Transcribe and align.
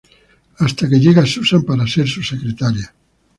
Hasta 0.57 0.89
que 0.89 0.99
llega 0.99 1.27
Susan 1.27 1.61
para 1.61 1.85
ser 1.85 2.07
su 2.07 2.23
secretaria. 2.23 2.91